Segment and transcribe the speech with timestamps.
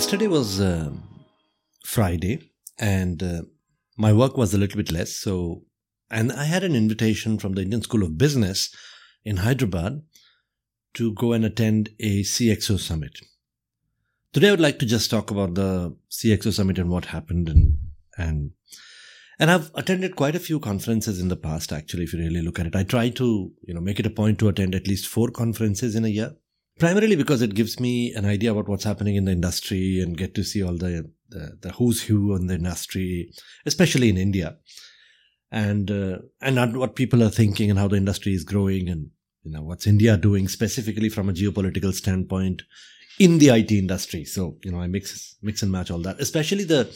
[0.00, 0.92] Yesterday was uh,
[1.84, 3.42] Friday, and uh,
[3.98, 5.14] my work was a little bit less.
[5.14, 5.64] So,
[6.10, 8.74] and I had an invitation from the Indian School of Business
[9.26, 10.00] in Hyderabad
[10.94, 13.20] to go and attend a CXO summit.
[14.32, 17.76] Today, I would like to just talk about the CXO summit and what happened, and
[18.16, 18.52] and
[19.38, 21.74] and I've attended quite a few conferences in the past.
[21.74, 24.10] Actually, if you really look at it, I try to you know make it a
[24.10, 26.36] point to attend at least four conferences in a year
[26.80, 30.34] primarily because it gives me an idea about what's happening in the industry and get
[30.34, 33.30] to see all the the, the who's who in the industry,
[33.64, 34.56] especially in India,
[35.52, 39.10] and uh, and what people are thinking and how the industry is growing and
[39.44, 42.62] you know what's India doing specifically from a geopolitical standpoint
[43.20, 44.24] in the IT industry.
[44.24, 46.90] So you know I mix mix and match all that, especially the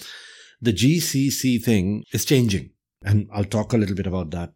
[0.61, 2.71] the GCC thing is changing,
[3.05, 4.55] and I'll talk a little bit about that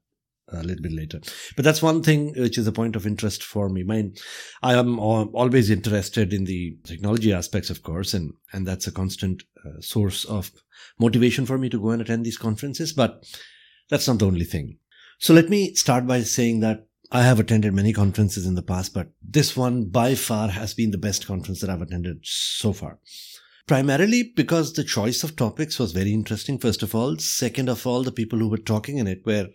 [0.52, 1.20] a little bit later.
[1.56, 3.82] But that's one thing which is a point of interest for me.
[3.82, 4.14] Mine,
[4.62, 9.42] I am always interested in the technology aspects, of course, and and that's a constant
[9.64, 10.50] uh, source of
[10.98, 12.92] motivation for me to go and attend these conferences.
[12.92, 13.24] But
[13.90, 14.78] that's not the only thing.
[15.18, 18.92] So let me start by saying that I have attended many conferences in the past,
[18.92, 22.98] but this one by far has been the best conference that I've attended so far.
[23.66, 27.18] Primarily because the choice of topics was very interesting, first of all.
[27.18, 29.48] Second of all, the people who were talking in it were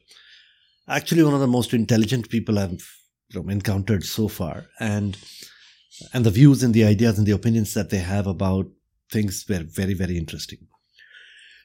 [0.88, 2.84] actually one of the most intelligent people I've
[3.36, 5.18] encountered so far, and
[6.14, 8.68] and the views and the ideas and the opinions that they have about
[9.12, 10.60] things were very very interesting.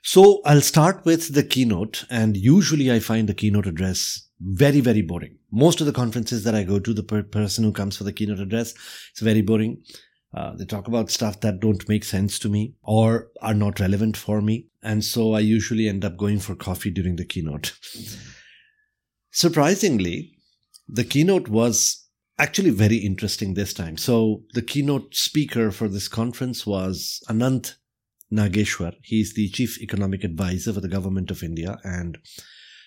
[0.03, 5.03] So I'll start with the keynote, and usually I find the keynote address very very
[5.03, 5.37] boring.
[5.50, 8.12] Most of the conferences that I go to, the per- person who comes for the
[8.12, 8.75] keynote address,
[9.11, 9.83] it's very boring.
[10.35, 14.17] Uh, they talk about stuff that don't make sense to me or are not relevant
[14.17, 14.67] for me.
[14.83, 17.73] And so I usually end up going for coffee during the keynote.
[19.38, 20.32] Surprisingly,
[20.88, 22.09] the keynote was
[22.41, 23.97] actually very interesting this time.
[23.97, 27.76] So, the keynote speaker for this conference was Anant
[28.32, 28.94] Nageshwar.
[29.00, 32.19] He's the chief economic advisor for the government of India, and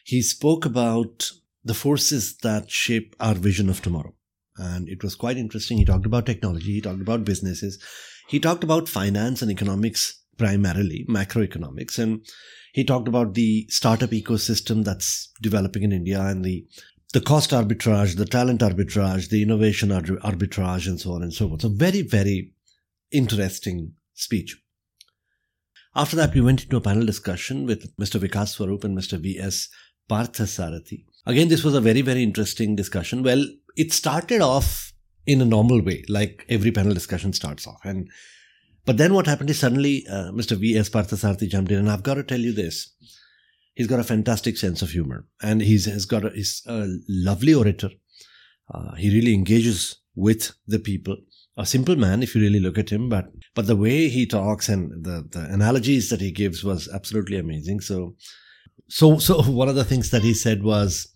[0.03, 1.31] he spoke about
[1.63, 4.13] the forces that shape our vision of tomorrow.
[4.57, 5.77] And it was quite interesting.
[5.77, 7.81] He talked about technology, he talked about businesses,
[8.27, 12.25] he talked about finance and economics primarily, macroeconomics, and
[12.73, 16.65] he talked about the startup ecosystem that's developing in India and the
[17.13, 21.61] the cost arbitrage, the talent arbitrage, the innovation arbitrage, and so on and so forth.
[21.61, 22.53] So very, very
[23.11, 24.57] interesting speech.
[25.93, 28.17] After that, we went into a panel discussion with Mr.
[28.17, 29.19] Vikas Swarup and Mr.
[29.19, 29.67] V.S.
[30.09, 31.03] Parthasarathy.
[31.25, 33.23] Again, this was a very, very interesting discussion.
[33.23, 34.93] Well, it started off
[35.25, 37.81] in a normal way, like every panel discussion starts off.
[37.83, 38.09] And
[38.85, 40.57] but then what happened is suddenly uh, Mr.
[40.57, 40.89] V.S.
[40.89, 42.93] Parthasarathy jumped in, and I've got to tell you this.
[43.75, 47.53] He's got a fantastic sense of humor, and he's, he's got a, he's a lovely
[47.53, 47.89] orator.
[48.73, 51.17] Uh, he really engages with the people.
[51.57, 54.69] A simple man, if you really look at him, but but the way he talks
[54.69, 57.81] and the, the analogies that he gives was absolutely amazing.
[57.81, 58.15] So,
[58.87, 61.13] so so one of the things that he said was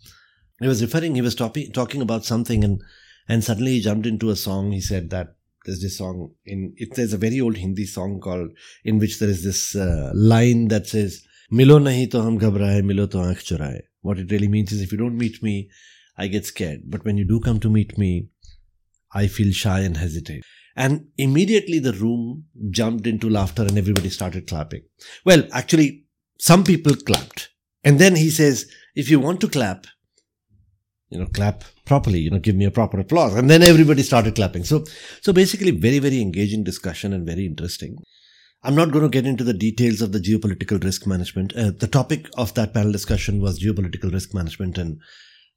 [0.59, 2.81] he was referring, he was talking talking about something, and
[3.27, 4.71] and suddenly he jumped into a song.
[4.71, 8.49] He said that there's this song in it there's a very old hindi song called
[8.83, 13.07] in which there is this uh, line that says milo nahi to hum ghabraye milo
[13.07, 13.81] to aankh churaye.
[14.01, 15.69] What it really means is if you don't meet me
[16.17, 16.83] i get scared.
[16.85, 18.29] But when you do come to meet me
[19.13, 20.43] i feel shy and hesitate
[20.75, 24.83] and immediately the room jumped into laughter and everybody started clapping.
[25.25, 26.05] Well actually
[26.39, 27.49] some people clapped.
[27.83, 28.65] And then he says
[28.95, 29.87] if you want to clap
[31.09, 33.35] you know clap properly you know give me a proper applause.
[33.35, 34.63] And then everybody started clapping.
[34.63, 34.83] So
[35.21, 37.97] so basically very very engaging discussion and very interesting.
[38.63, 41.55] I'm not going to get into the details of the geopolitical risk management.
[41.55, 44.99] Uh, the topic of that panel discussion was geopolitical risk management and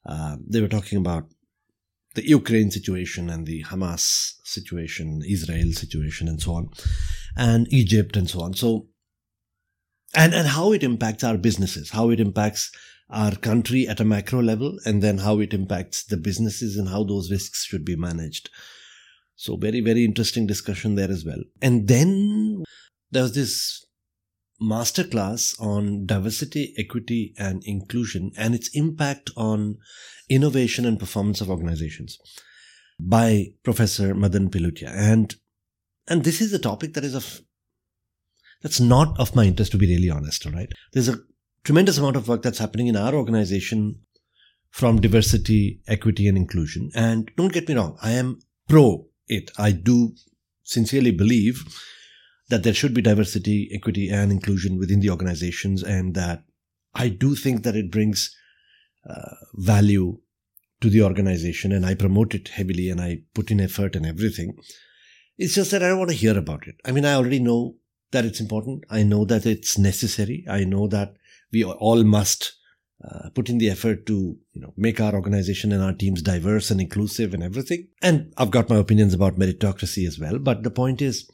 [0.05, 1.25] uh, they were talking about
[2.15, 6.69] the ukraine situation and the hamas situation israel situation and so on
[7.37, 8.55] and egypt and so on.
[8.55, 8.89] So
[10.19, 12.71] and and how it impacts our businesses how it impacts
[13.11, 17.03] our country at a macro level and then how it impacts the businesses and how
[17.03, 18.51] those risks should be managed.
[19.35, 21.43] So, very, very interesting discussion there as well.
[21.63, 22.65] And then
[23.11, 23.85] there was this
[24.61, 29.79] masterclass on diversity, equity, and inclusion and its impact on
[30.29, 32.19] innovation and performance of organizations
[33.01, 34.91] by Professor Madan Pillutla.
[34.93, 35.35] And,
[36.09, 37.41] and this is a topic that is of,
[38.63, 40.73] that's not of my interest to be really honest, all right?
[40.93, 41.21] There's a
[41.65, 44.01] tremendous amount of work that's happening in our organization
[44.71, 46.91] from diversity, equity, and inclusion.
[46.95, 49.51] And don't get me wrong, I am pro it.
[49.59, 50.15] I do
[50.65, 51.65] sincerely believe
[52.49, 56.45] that there should be diversity, equity, and inclusion within the organizations, and that
[56.95, 58.35] I do think that it brings
[59.09, 60.19] uh, value
[60.81, 64.57] to the organization, and I promote it heavily, and I put in effort and everything.
[65.37, 66.77] It's just that I don't want to hear about it.
[66.85, 67.77] I mean, I already know
[68.11, 68.85] that it's important.
[68.91, 70.45] I know that it's necessary.
[70.49, 71.15] I know that
[71.53, 72.55] we all must
[73.05, 76.71] uh, put in the effort to you know make our organization and our teams diverse
[76.71, 77.89] and inclusive and everything.
[78.03, 80.39] And I've got my opinions about meritocracy as well.
[80.39, 81.31] But the point is,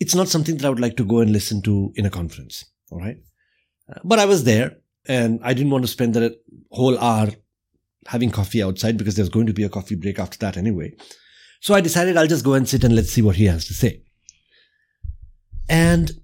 [0.00, 2.64] it's not something that I would like to go and listen to in a conference.
[2.90, 3.18] All right.
[3.88, 6.36] Uh, but I was there and I didn't want to spend the
[6.70, 7.28] whole hour
[8.06, 10.92] having coffee outside because there's going to be a coffee break after that anyway.
[11.60, 13.74] So I decided I'll just go and sit and let's see what he has to
[13.74, 14.02] say.
[15.68, 16.20] And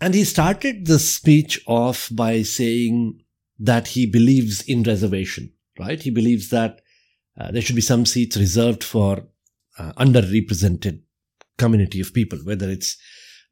[0.00, 3.22] and he started the speech off by saying
[3.58, 6.02] that he believes in reservation, right?
[6.02, 6.80] He believes that
[7.38, 9.28] uh, there should be some seats reserved for
[9.78, 11.02] uh, underrepresented
[11.56, 12.96] community of people, whether it's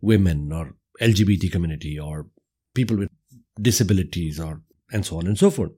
[0.00, 2.26] women or LGBT community or
[2.74, 3.10] people with
[3.60, 5.70] disabilities or and so on and so forth.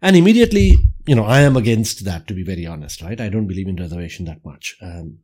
[0.00, 0.76] And immediately,
[1.06, 3.20] you know, I am against that to be very honest, right?
[3.20, 4.76] I don't believe in reservation that much.
[4.80, 5.18] Um,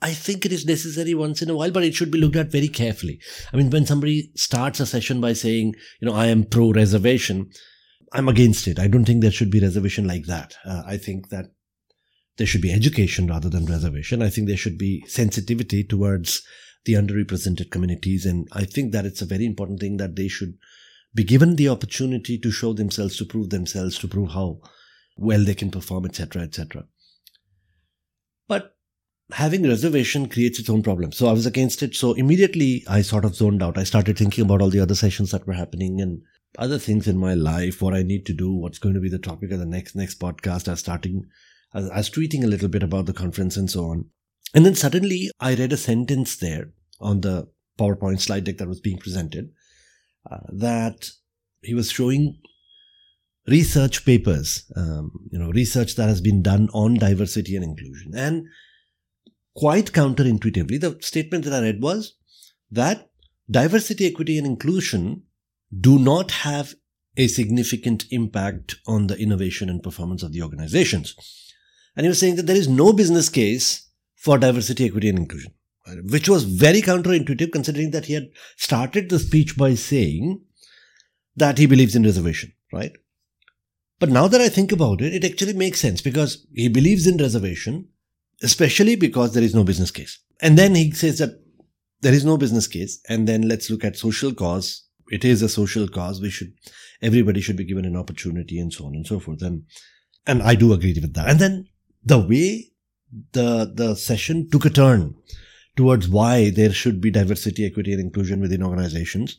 [0.00, 2.52] I, think it is necessary once in a while, but it should be looked at
[2.52, 3.20] very carefully.
[3.52, 7.50] I mean, when somebody starts a session by saying, you know, I am pro reservation,
[8.12, 8.78] I'm against it.
[8.78, 10.54] I don't think there should be reservation like that.
[10.64, 11.46] Uh, I think that
[12.36, 14.22] there should be education rather than reservation.
[14.22, 16.42] I think there should be sensitivity towards
[16.84, 18.24] the underrepresented communities.
[18.24, 20.54] And I think that it's a very important thing that they should
[21.14, 24.60] be given the opportunity to show themselves, to prove themselves, to prove how
[25.16, 26.84] well they can perform, etc., etc.
[29.32, 31.12] Having reservation creates its own problem.
[31.12, 31.94] So I was against it.
[31.94, 33.76] So immediately I sort of zoned out.
[33.76, 36.22] I started thinking about all the other sessions that were happening and
[36.58, 39.18] other things in my life, what I need to do, what's going to be the
[39.18, 40.66] topic of the next next podcast.
[40.66, 41.26] I was starting
[41.74, 44.06] I was tweeting a little bit about the conference and so on.
[44.54, 46.70] And then suddenly I read a sentence there
[47.00, 47.48] on the
[47.78, 49.50] PowerPoint slide deck that was being presented
[50.30, 51.10] uh, that
[51.62, 52.38] he was showing
[53.46, 58.12] research papers, um, you know, research that has been done on diversity and inclusion.
[58.14, 58.46] And
[59.58, 62.14] quite counterintuitively, the statement that I read was
[62.70, 63.10] that
[63.50, 65.24] diversity, equity, and inclusion
[65.80, 66.74] do not have
[67.16, 71.16] a significant impact on the innovation and performance of the organizations.
[71.96, 75.52] And he was saying that there is no business case for diversity, equity, and inclusion,
[76.04, 80.40] which was very counterintuitive considering that he had started the speech by saying
[81.34, 82.92] that he believes in reservation, right?
[83.98, 87.16] But now that I think about it, it actually makes sense because he believes in
[87.16, 87.88] reservation,
[88.42, 90.18] especially because there is no business case.
[90.40, 91.40] And then he says that
[92.00, 93.00] there is no business case.
[93.08, 94.84] And then let's look at social cause.
[95.10, 96.20] It is a social cause.
[96.20, 96.52] We should,
[97.02, 99.42] everybody should be given an opportunity and so on and so forth.
[99.42, 99.64] And,
[100.26, 101.28] and I do agree with that.
[101.28, 101.68] And then
[102.04, 102.72] the way
[103.32, 105.14] the the session took a turn
[105.76, 109.38] towards why there should be diversity, equity, and inclusion within organizations,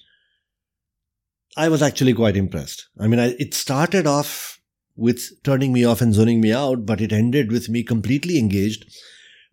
[1.57, 2.87] I was actually quite impressed.
[2.99, 4.58] I mean, I, it started off
[4.99, 8.85] with turning me off and zoning me out, but it ended with me completely engaged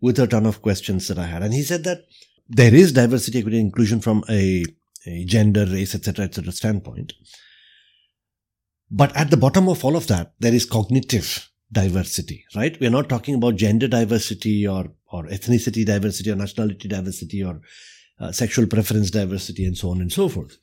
[0.00, 1.43] with a ton of questions that I had.
[1.43, 2.05] And he said that
[2.49, 4.65] there is diversity, equity, and inclusion from a,
[5.07, 6.53] a gender, race, etc., etc.
[6.53, 7.12] standpoint.
[8.91, 12.79] But at the bottom of all of that, there is cognitive diversity, right?
[12.81, 17.61] We're not talking about gender diversity or, or ethnicity diversity or nationality diversity or
[18.21, 20.57] uh, sexual preference diversity and so on and so forth.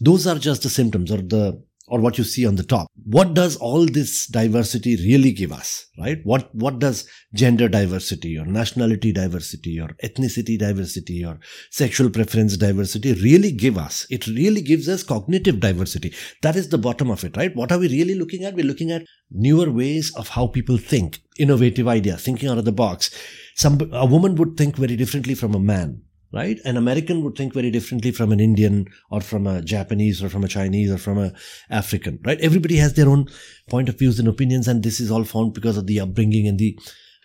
[0.00, 2.88] Those are just the symptoms or the or what you see on the top.
[3.04, 6.18] What does all this diversity really give us, right?
[6.24, 11.38] What, what does gender diversity or nationality diversity or ethnicity diversity or
[11.70, 14.06] sexual preference diversity really give us?
[14.10, 16.14] It really gives us cognitive diversity.
[16.42, 17.54] That is the bottom of it, right?
[17.54, 18.54] What are we really looking at?
[18.54, 22.72] We're looking at newer ways of how people think, innovative ideas, thinking out of the
[22.72, 23.10] box.
[23.54, 26.02] Some, a woman would think very differently from a man
[26.36, 26.58] right?
[26.64, 30.44] An American would think very differently from an Indian or from a Japanese or from
[30.44, 31.32] a Chinese or from a
[31.70, 32.38] African, right?
[32.40, 33.26] Everybody has their own
[33.70, 36.58] point of views and opinions, and this is all found because of the upbringing and
[36.58, 36.78] the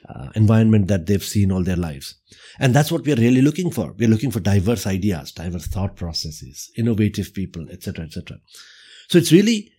[0.08, 2.16] uh, environment that they've seen all their lives.
[2.58, 3.94] And that's what we are really looking for.
[4.00, 8.38] We're looking for diverse ideas, diverse thought processes, innovative people, etc., etc.
[9.10, 9.72] So it's really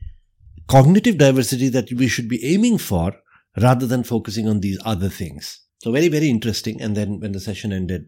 [0.68, 3.14] cognitive diversity that we should be aiming for
[3.60, 5.60] rather than focusing on these other things.
[5.82, 6.80] So very, very interesting.
[6.80, 8.06] And then when the session ended,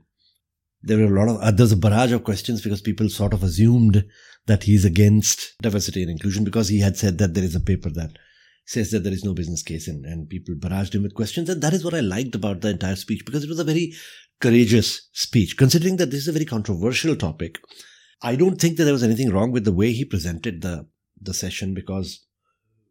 [0.86, 3.32] there were a lot of uh, there was a barrage of questions because people sort
[3.32, 4.04] of assumed
[4.46, 7.90] that he's against diversity and inclusion because he had said that there is a paper
[7.90, 8.10] that
[8.66, 11.48] says that there is no business case and, and people barraged him with questions.
[11.48, 13.92] And that is what i liked about the entire speech because it was a very
[14.40, 15.56] courageous speech.
[15.56, 17.58] Considering that this is a very controversial topic
[18.24, 20.86] i don't think that there was anything wrong with the way he presented the
[21.20, 22.26] the session because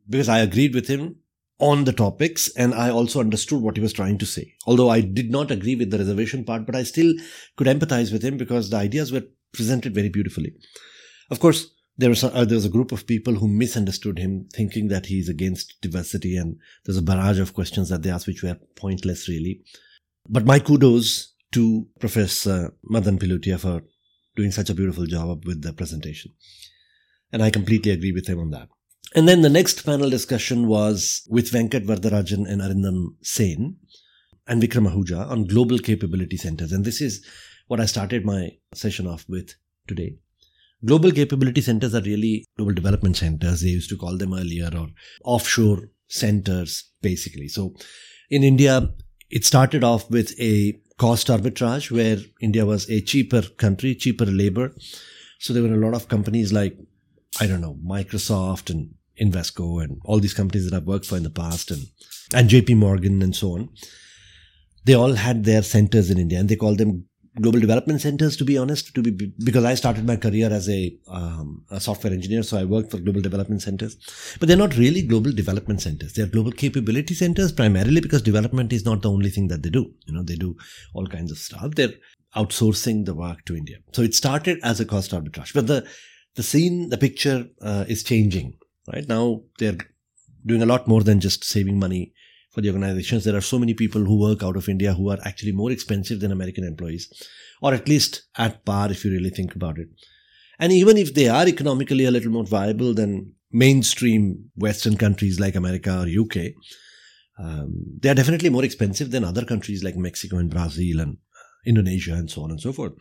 [0.08, 1.16] because i agreed with him
[1.60, 4.54] on the topics and I also understood what he was trying to say.
[4.66, 7.14] Although I did not agree with the reservation part, but I still
[7.56, 10.54] could empathize with him because the ideas were presented very beautifully.
[11.30, 14.48] Of course, there was, a, uh, there was a group of people who misunderstood him,
[14.54, 18.26] thinking that he is against diversity, and there's a barrage of questions that they asked
[18.26, 19.62] which were pointless, really.
[20.28, 23.84] But my kudos to Professor Madan Pillutla for
[24.36, 26.32] doing such a beautiful job with the presentation.
[27.32, 28.70] And I completely agree with him on that.
[29.16, 33.78] And then the next panel discussion was with Venkat Varadarajan and Arindam Sen
[34.48, 36.72] and Vikram Ahuja on global capability centers.
[36.72, 37.26] And this is
[37.68, 39.56] what I started my session off with
[39.88, 40.16] today.
[40.86, 44.90] Global capability centers are really global development centers, they used to call them earlier, or
[45.24, 47.48] offshore centers, basically.
[47.48, 47.74] So
[48.30, 48.90] in India,
[49.30, 54.74] it started off with a cost arbitrage where India was a cheaper country, cheaper labor.
[55.40, 56.78] So there were a lot of companies like,
[57.40, 61.24] I don't know, Microsoft and Invesco and all these companies that I've worked for in
[61.24, 61.84] the past and,
[62.34, 63.70] and JP Morgan and so on.
[64.86, 67.06] They all had their centers in India and they call them
[67.42, 70.96] global development centers to be honest to be because i started my career as a,
[71.08, 73.98] um, a software engineer so i worked for global development centers.
[74.40, 76.14] But they're not really global development centers.
[76.14, 79.92] They're global capability centers primarily because development is not the only thing that they do.
[80.06, 80.56] You know they do
[80.94, 81.74] all kinds of stuff.
[81.76, 81.94] They're
[82.36, 83.78] outsourcing the work to india.
[83.94, 85.54] So it started as a cost arbitrage.
[85.54, 85.88] But the
[86.36, 88.54] the scene the picture uh, is changing
[88.92, 89.78] right now they're
[90.46, 92.14] doing a lot more than just saving money
[92.54, 93.24] for the organizations.
[93.24, 96.20] There are so many people who work out of India who are actually more expensive
[96.20, 97.12] than American employees,
[97.62, 99.88] or at least at par if you really think about it.
[100.60, 105.56] And even if they are economically a little more viable than mainstream Western countries like
[105.56, 106.54] America or UK,
[107.40, 111.18] um, they are definitely more expensive than other countries like Mexico and Brazil and
[111.66, 112.94] Indonesia and so on and so forth.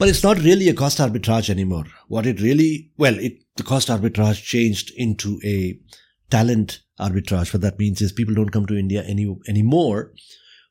[0.00, 1.84] But it's not really a cost arbitrage anymore.
[2.08, 5.78] What it really, well, it, the cost arbitrage changed into a
[6.30, 7.52] talent arbitrage.
[7.52, 10.14] What that means is people don't come to India any anymore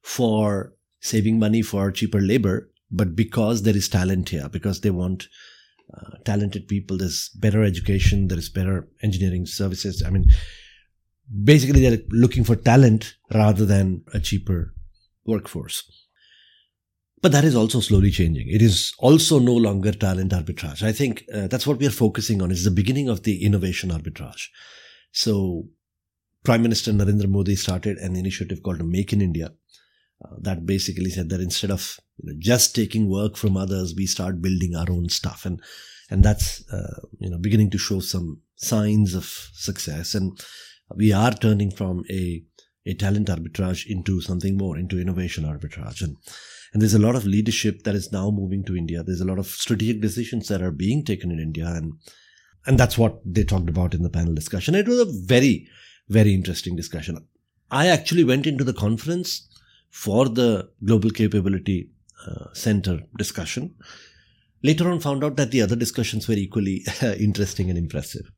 [0.02, 5.28] for saving money for cheaper labor, but because there is talent here, because they want
[5.94, 10.02] uh, talented people, there's better education, there is better engineering services.
[10.04, 10.26] I mean,
[11.44, 14.74] basically they're looking for talent rather than a cheaper
[15.24, 16.09] workforce.
[17.22, 18.48] But that is also slowly changing.
[18.48, 20.84] It is also no longer talent arbitrage.
[20.84, 22.50] I think uh, that's what we are focusing on.
[22.50, 24.48] It's the beginning of the innovation arbitrage.
[25.12, 25.68] So
[26.44, 29.52] Prime Minister Narendra Modi started an initiative called Make in India.
[30.24, 34.06] Uh, that basically said that instead of you know, just taking work from others, we
[34.06, 35.62] start building our own stuff, and
[36.10, 40.16] and that's uh, you know beginning to show some signs of success.
[40.16, 40.38] And
[40.94, 42.44] we are turning from a
[42.86, 46.18] a talent arbitrage into something more, into innovation arbitrage, and
[46.74, 49.04] and there's a lot of leadership that is now moving to India.
[49.04, 51.94] There's a lot of strategic decisions that are being taken in India, and
[52.66, 54.76] and that's what they talked about in the panel discussion.
[54.76, 55.68] It was a very
[56.10, 57.18] very interesting discussion.
[57.72, 59.48] I actually went into the conference
[59.90, 61.90] for the Global Capability
[62.28, 63.76] uh, Center discussion.
[64.62, 66.84] Later on, found out that the other discussions were equally
[67.20, 68.30] interesting and impressive.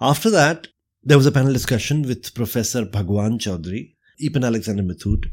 [0.00, 0.68] After that,
[1.02, 5.26] there was a panel discussion with Professor Bhagwan Chowdhry, Eapen Alexander Mithut,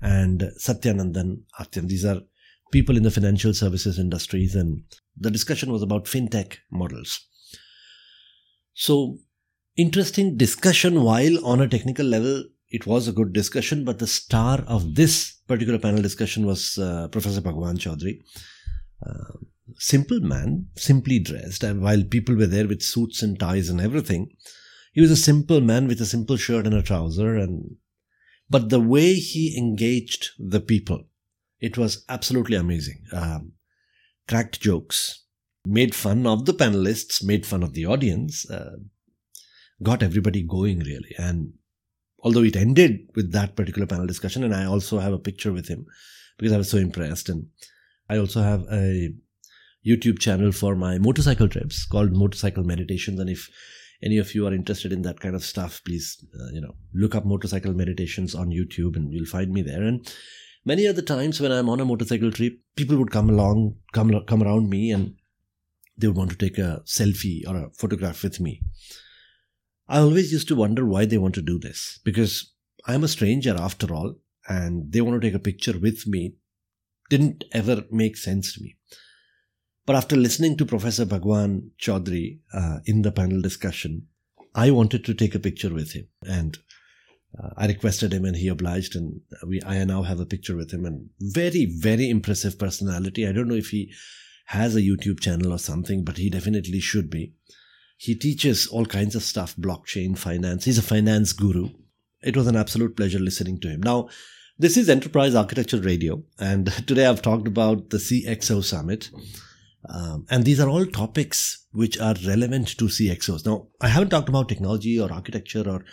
[0.00, 1.88] and Satyanandan Atyan.
[1.88, 2.20] These are
[2.72, 4.82] people in the financial services industries, and
[5.16, 7.20] the discussion was about fintech models.
[8.74, 9.18] So
[9.76, 14.60] interesting discussion while on a technical level it was a good discussion but the star
[14.66, 18.20] of this particular panel discussion was uh, professor bhagwan chowdhry
[19.04, 19.34] uh,
[19.78, 24.28] simple man simply dressed and while people were there with suits and ties and everything
[24.92, 27.76] he was a simple man with a simple shirt and a trouser and
[28.48, 31.04] but the way he engaged the people
[31.60, 33.52] it was absolutely amazing um,
[34.28, 35.24] cracked jokes
[35.66, 38.76] made fun of the panelists made fun of the audience uh,
[39.82, 41.14] got everybody going really.
[41.18, 41.54] And
[42.20, 45.68] although it ended with that particular panel discussion, and I also have a picture with
[45.68, 45.86] him
[46.38, 47.28] because I was so impressed.
[47.28, 47.46] And
[48.08, 49.12] I also have a
[49.86, 53.18] YouTube channel for my motorcycle trips called Motorcycle Meditations.
[53.20, 53.50] And if
[54.04, 57.14] any of you are interested in that kind of stuff, please, uh, you know, look
[57.14, 59.82] up motorcycle meditations on YouTube and you'll find me there.
[59.82, 60.12] And
[60.64, 64.42] many other times when I'm on a motorcycle trip, people would come along, come, come
[64.42, 65.14] around me and
[65.96, 68.60] they would want to take a selfie or a photograph with me.
[69.88, 72.52] I always used to wonder why they want to do this because
[72.86, 76.34] I'm a stranger after all, and they want to take a picture with me
[77.08, 78.76] didn't ever make sense to me.
[79.86, 84.06] But after listening to Professor Bhagwan Chowdhry uh, in the panel discussion,
[84.54, 86.08] I wanted to take a picture with him.
[86.22, 86.58] And
[87.38, 88.96] uh, I requested him and he obliged.
[88.96, 93.26] And we, I now have a picture with him and very, very impressive personality.
[93.26, 93.92] I don't know if he
[94.46, 97.34] has a YouTube channel or something, but he definitely should be.
[97.96, 100.64] He teaches all kinds of stuff, blockchain, finance.
[100.64, 101.70] He's a finance guru.
[102.22, 103.82] It was an absolute pleasure listening to him.
[103.82, 104.08] Now,
[104.58, 109.10] this is Enterprise Architecture Radio, and today I've talked about the CXO Summit.
[109.88, 113.44] Um, and these are all topics which are relevant to CXOs.
[113.44, 115.84] Now, I haven't talked about technology or architecture or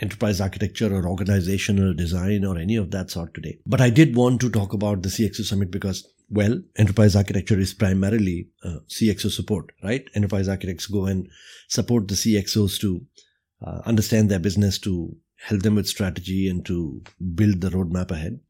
[0.00, 3.58] enterprise architecture or organizational design or any of that sort today.
[3.66, 7.74] But I did want to talk about the CXO Summit because, well, enterprise architecture is
[7.74, 10.04] primarily uh, CXO support, right?
[10.14, 11.28] Enterprise architects go and
[11.68, 13.04] support the CXOs to
[13.64, 17.02] uh, understand their business, to help them with strategy and to
[17.34, 18.40] build the roadmap ahead.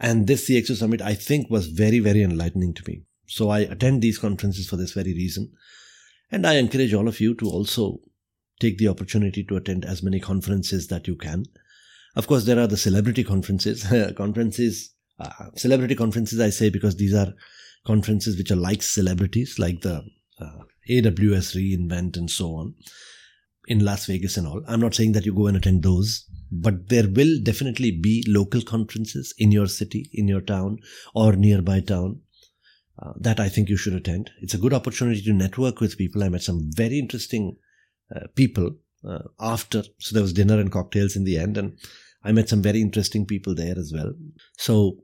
[0.00, 3.02] And this CXO Summit, I think, was very, very enlightening to me.
[3.28, 5.52] So I attend these conferences for this very reason.
[6.30, 8.00] And I encourage all of you to also
[8.58, 11.44] take the opportunity to attend as many conferences that you can.
[12.16, 13.84] Of course, there are the celebrity conferences.
[14.16, 17.32] conferences, uh, celebrity conferences, I say because these are
[17.86, 20.02] conferences which are like celebrities, like the
[20.40, 20.58] uh,
[20.90, 22.74] AWS reInvent and so on
[23.66, 24.62] in Las Vegas and all.
[24.66, 28.62] I'm not saying that you go and attend those, but there will definitely be local
[28.62, 30.78] conferences in your city, in your town,
[31.14, 32.22] or nearby town
[33.00, 34.30] uh, that I think you should attend.
[34.40, 36.22] It's a good opportunity to network with people.
[36.22, 37.56] I met some very interesting
[38.14, 38.76] uh, people
[39.08, 39.82] uh, after.
[39.98, 41.78] So there was dinner and cocktails in the end, and
[42.24, 44.12] I met some very interesting people there as well.
[44.56, 44.98] So,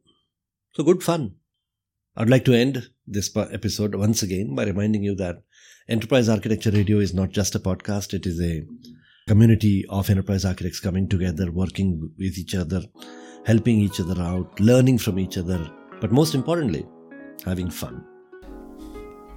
[0.73, 1.37] so good fun.
[2.17, 5.43] I'd like to end this episode once again by reminding you that
[5.89, 8.65] Enterprise Architecture Radio is not just a podcast; it is a
[9.29, 12.83] community of enterprise architects coming together, working with each other,
[13.45, 15.71] helping each other out, learning from each other,
[16.01, 16.87] but most importantly,
[17.45, 18.05] having fun.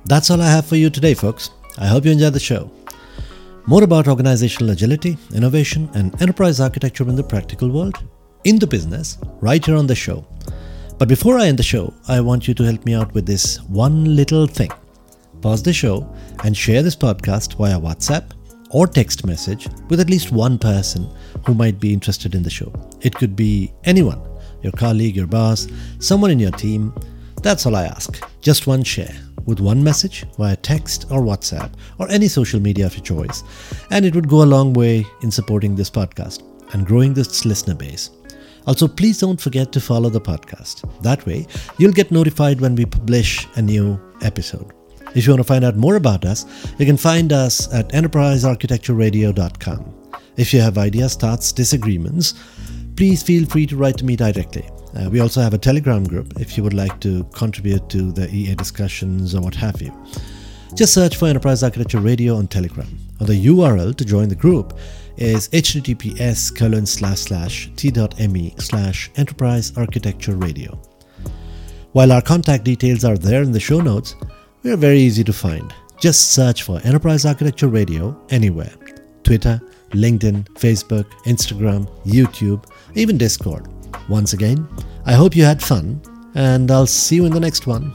[0.06, 1.52] That's all I have for you today, folks.
[1.78, 2.72] I hope you enjoyed the show.
[3.66, 7.98] More about organizational agility, innovation, and enterprise architecture in the practical world,
[8.46, 10.26] in the business, right here on the show.
[10.98, 13.62] But before I end the show, I want you to help me out with this
[13.64, 14.72] one little thing.
[15.42, 16.12] Pause the show
[16.44, 18.32] and share this podcast via WhatsApp
[18.72, 21.08] or text message with at least one person
[21.46, 22.72] who might be interested in the show.
[23.02, 24.22] It could be anyone
[24.64, 25.68] your colleague, your boss,
[26.00, 26.94] someone in your team
[27.42, 28.24] that's all I ask.
[28.42, 32.94] Just one share with one message via text or WhatsApp or any social media of
[32.96, 33.44] your choice,
[33.92, 37.76] and it would go a long way in supporting this podcast and growing this listener
[37.76, 38.10] base.
[38.66, 40.84] Also, please don't forget to follow the podcast.
[41.02, 41.48] That way,
[41.78, 44.74] you'll get notified when we publish a new episode.
[45.16, 46.46] If you want to find out more about us,
[46.78, 49.94] you can find us at enterprisearchitectureradio.com.
[50.36, 52.34] If you have ideas, thoughts, disagreements,
[52.98, 54.70] please feel free to write to me directly.
[54.98, 58.28] Uh, we also have a Telegram group if you would like to contribute to the
[58.34, 59.94] EA discussions or what have you.
[60.74, 62.88] Just search for Enterprise Architecture Radio on Telegram.
[63.20, 64.78] Or the URL to join the group
[65.18, 70.80] is https colon slash slash t.me slash enterprise architecture radio.
[71.94, 74.16] While our contact details are there in the show notes,
[74.64, 75.74] we are very easy to find.
[76.00, 78.74] Just search for Enterprise Architecture Radio anywhere
[79.24, 79.60] Twitter,
[79.92, 83.68] LinkedIn, Facebook, Instagram, YouTube, even Discord.
[84.10, 84.68] Once again,
[85.06, 86.02] I hope you had fun,
[86.36, 87.94] and I'll see you in the next one.